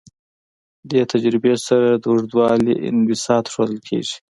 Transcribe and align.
دې 0.89 1.01
تجربې 1.11 1.53
سره 1.67 1.89
د 2.01 2.03
اوږدوالي 2.11 2.73
انبساط 2.89 3.45
ښودل 3.53 3.77
کیږي. 3.87 4.15